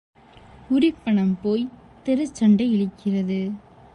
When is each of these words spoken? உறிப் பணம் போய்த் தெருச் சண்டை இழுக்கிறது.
உறிப் 0.69 0.97
பணம் 1.03 1.37
போய்த் 1.41 1.69
தெருச் 2.03 2.35
சண்டை 2.35 2.67
இழுக்கிறது. 2.71 3.39